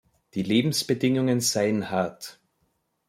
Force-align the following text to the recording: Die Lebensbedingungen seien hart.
Die 0.33 0.41
Lebensbedingungen 0.41 1.41
seien 1.41 1.91
hart. 1.91 2.39